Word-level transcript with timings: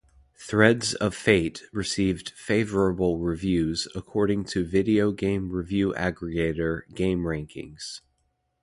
"Threads 0.39 0.95
of 0.95 1.13
Fate" 1.13 1.61
received 1.71 2.31
"favorable" 2.31 3.19
reviews 3.19 3.87
according 3.93 4.45
to 4.45 4.65
video 4.65 5.11
game 5.11 5.51
review 5.51 5.93
aggregator 5.95 6.91
GameRankings. 6.93 8.01